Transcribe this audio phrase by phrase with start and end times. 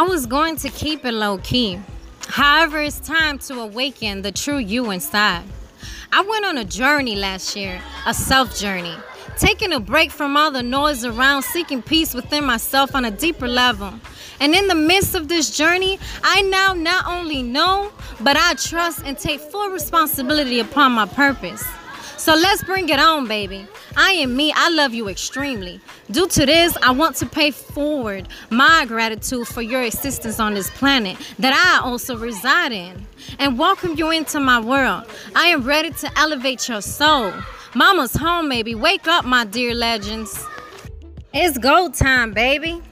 [0.00, 1.78] I was going to keep it low key.
[2.26, 5.42] However, it's time to awaken the true you inside.
[6.10, 8.94] I went on a journey last year, a self journey,
[9.36, 13.46] taking a break from all the noise around, seeking peace within myself on a deeper
[13.46, 13.92] level.
[14.40, 17.92] And in the midst of this journey, I now not only know,
[18.22, 21.62] but I trust and take full responsibility upon my purpose.
[22.20, 23.66] So let's bring it on, baby.
[23.96, 24.52] I am me.
[24.54, 25.80] I love you extremely.
[26.10, 30.68] Due to this, I want to pay forward my gratitude for your existence on this
[30.68, 33.06] planet that I also reside in
[33.38, 35.04] and welcome you into my world.
[35.34, 37.32] I am ready to elevate your soul.
[37.74, 38.74] Mama's home, baby.
[38.74, 40.46] Wake up, my dear legends.
[41.32, 42.82] It's go time, baby.